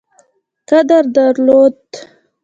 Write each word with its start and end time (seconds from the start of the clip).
قدر 0.69 1.01
درلود. 1.15 1.79